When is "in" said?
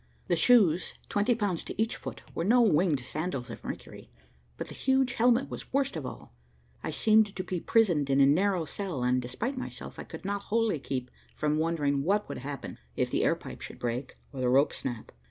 8.09-8.19